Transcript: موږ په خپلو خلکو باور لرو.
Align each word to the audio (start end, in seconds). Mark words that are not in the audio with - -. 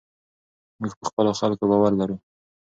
موږ 0.79 0.91
په 0.99 1.03
خپلو 1.09 1.31
خلکو 1.39 1.63
باور 1.71 1.91
لرو. 1.99 2.15